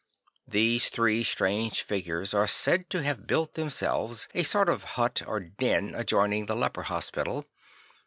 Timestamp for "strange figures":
1.23-2.33